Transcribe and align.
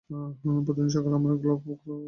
প্রতিদিন 0.63 0.87
সকালে 0.89 1.15
আমরা 1.15 1.33
গলফ 1.35 1.61
ক্লাবে 1.61 1.79
যেতাম। 1.79 1.99